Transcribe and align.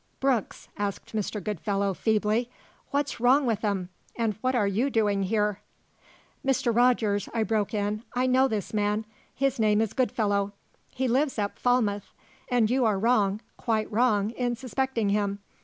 "Brooks," 0.19 0.67
asked 0.77 1.13
Mr. 1.15 1.43
Goodfellow 1.43 1.93
feebly, 1.93 2.49
"what's 2.89 3.19
wrong 3.19 3.45
with 3.45 3.63
'em? 3.63 3.89
And 4.15 4.33
what 4.41 4.55
are 4.55 4.65
you 4.65 4.89
doing 4.89 5.21
here?" 5.21 5.61
"Mr. 6.43 6.75
Rogers," 6.75 7.29
I 7.35 7.43
broke 7.43 7.71
in, 7.71 8.01
"I 8.15 8.25
know 8.25 8.47
this 8.47 8.73
man. 8.73 9.05
His 9.35 9.59
name 9.59 9.79
is 9.79 9.93
Goodfellow; 9.93 10.53
he 10.89 11.07
lives 11.07 11.37
at 11.37 11.59
Falmouth; 11.59 12.13
and 12.49 12.67
you 12.71 12.83
are 12.83 12.97
wrong, 12.97 13.41
quite 13.57 13.91
wrong, 13.91 14.31
in 14.31 14.55
suspecting 14.55 15.09
him. 15.09 15.37